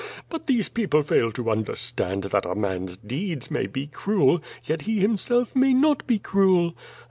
[0.31, 4.97] But these people fail to understand that a man's deeds may be cruel, yet he
[4.99, 6.73] himself may not be cruel.